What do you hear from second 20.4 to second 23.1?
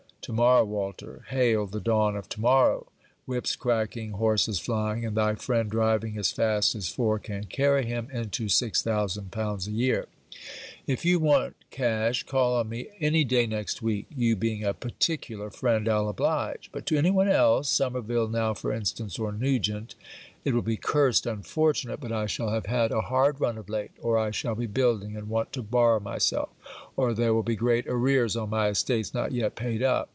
'It will be curst unfortunate, but I shall have had a